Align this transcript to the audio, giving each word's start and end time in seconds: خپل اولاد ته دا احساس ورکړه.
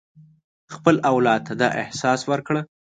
خپل 0.73 0.95
اولاد 1.11 1.41
ته 1.47 1.53
دا 1.61 1.67
احساس 1.81 2.21
ورکړه. 2.31 2.61